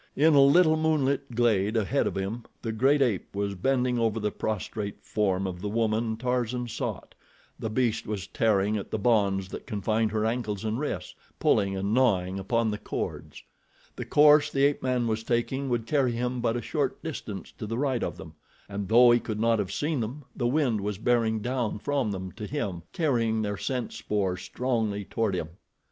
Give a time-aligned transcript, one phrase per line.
[0.15, 4.31] In a little moonlit glade ahead of him the great ape was bending over the
[4.31, 7.13] prostrate form of the woman Tarzan sought.
[7.59, 11.93] The beast was tearing at the bonds that confined her ankles and wrists, pulling and
[11.93, 13.43] gnawing upon the cords.
[13.95, 17.67] The course the ape man was taking would carry him but a short distance to
[17.67, 18.33] the right of them,
[18.67, 22.31] and though he could not have seen them the wind was bearing down from them
[22.37, 25.49] to him, carrying their scent spoor strongly toward him.